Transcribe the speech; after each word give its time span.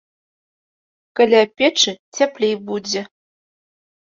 Каля 1.19 1.41
печы 1.59 1.93
цяплей 2.19 2.55
будзе. 2.71 3.01